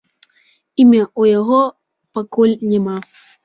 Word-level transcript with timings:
Імя 0.83 1.03
ў 1.03 1.23
яго 1.39 1.61
пакуль 2.19 2.59
няма. 2.75 2.99